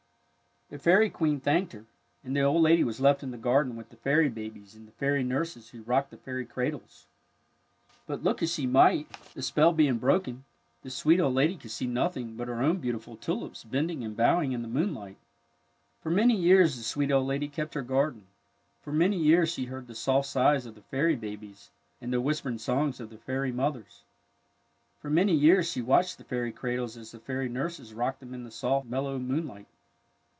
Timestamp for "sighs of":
20.29-20.75